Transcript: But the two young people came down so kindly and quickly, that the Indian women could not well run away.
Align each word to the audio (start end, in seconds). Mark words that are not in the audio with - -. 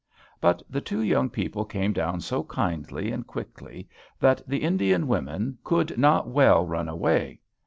But 0.39 0.63
the 0.67 0.81
two 0.81 1.01
young 1.01 1.29
people 1.29 1.63
came 1.63 1.93
down 1.93 2.21
so 2.21 2.43
kindly 2.45 3.11
and 3.11 3.27
quickly, 3.27 3.87
that 4.19 4.41
the 4.47 4.57
Indian 4.63 5.07
women 5.07 5.59
could 5.63 5.95
not 5.95 6.27
well 6.27 6.65
run 6.65 6.89
away. 6.89 7.39